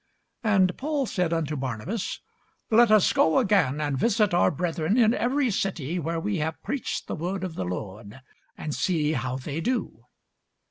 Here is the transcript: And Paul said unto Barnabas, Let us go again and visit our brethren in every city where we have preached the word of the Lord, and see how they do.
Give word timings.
And 0.43 0.75
Paul 0.77 1.05
said 1.05 1.31
unto 1.31 1.55
Barnabas, 1.55 2.21
Let 2.71 2.89
us 2.89 3.13
go 3.13 3.37
again 3.37 3.79
and 3.79 3.95
visit 3.99 4.33
our 4.33 4.49
brethren 4.49 4.97
in 4.97 5.13
every 5.13 5.51
city 5.51 5.99
where 5.99 6.19
we 6.19 6.39
have 6.39 6.59
preached 6.63 7.05
the 7.05 7.13
word 7.13 7.43
of 7.43 7.53
the 7.53 7.65
Lord, 7.65 8.19
and 8.57 8.73
see 8.73 9.13
how 9.13 9.35
they 9.35 9.61
do. 9.61 10.05